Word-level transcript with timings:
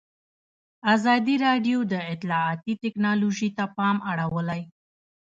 ازادي 0.93 1.35
راډیو 1.45 1.77
د 1.93 1.93
اطلاعاتی 2.13 2.73
تکنالوژي 2.83 3.49
ته 3.57 3.65
پام 3.77 3.97
اړولی. 4.11 4.61